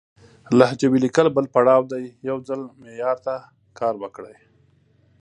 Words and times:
لهجوي 0.57 0.99
ليکل 1.05 1.27
بل 1.35 1.45
پړاو 1.53 1.81
دی، 1.91 2.03
يو 2.27 2.37
ځل 2.47 2.61
معيار 2.81 3.17
ته 3.25 3.35
کار 3.79 3.93
وکړئ! 4.03 4.35